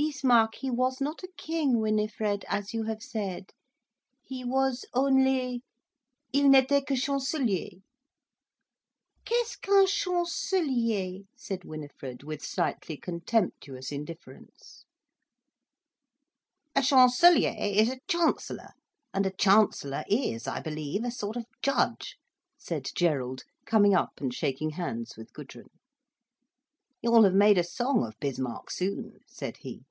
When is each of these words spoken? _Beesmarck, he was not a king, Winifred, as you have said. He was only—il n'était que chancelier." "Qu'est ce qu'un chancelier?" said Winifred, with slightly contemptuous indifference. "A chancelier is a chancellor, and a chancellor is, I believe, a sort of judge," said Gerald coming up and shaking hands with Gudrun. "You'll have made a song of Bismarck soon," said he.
_Beesmarck, 0.18 0.54
he 0.56 0.70
was 0.70 1.00
not 1.00 1.22
a 1.22 1.28
king, 1.36 1.78
Winifred, 1.80 2.44
as 2.48 2.72
you 2.72 2.84
have 2.84 3.02
said. 3.02 3.50
He 4.22 4.44
was 4.44 4.84
only—il 4.94 5.62
n'était 6.44 6.86
que 6.86 6.96
chancelier." 6.96 7.80
"Qu'est 9.24 9.48
ce 9.48 9.56
qu'un 9.58 9.86
chancelier?" 9.86 11.24
said 11.34 11.64
Winifred, 11.64 12.22
with 12.22 12.42
slightly 12.44 12.96
contemptuous 12.96 13.90
indifference. 13.92 14.84
"A 16.74 16.82
chancelier 16.82 17.54
is 17.58 17.90
a 17.90 18.00
chancellor, 18.06 18.72
and 19.12 19.26
a 19.26 19.30
chancellor 19.32 20.04
is, 20.08 20.46
I 20.46 20.60
believe, 20.60 21.04
a 21.04 21.10
sort 21.10 21.36
of 21.36 21.46
judge," 21.62 22.16
said 22.58 22.90
Gerald 22.94 23.42
coming 23.64 23.94
up 23.94 24.12
and 24.20 24.32
shaking 24.32 24.70
hands 24.70 25.16
with 25.16 25.32
Gudrun. 25.32 25.68
"You'll 27.02 27.24
have 27.24 27.34
made 27.34 27.58
a 27.58 27.62
song 27.62 28.04
of 28.04 28.18
Bismarck 28.18 28.70
soon," 28.70 29.20
said 29.28 29.58
he. 29.58 29.82